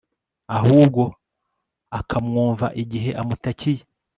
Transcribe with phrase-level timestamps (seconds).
[0.57, 1.03] ahubwo
[1.99, 3.81] akamwumva igihe amutakiye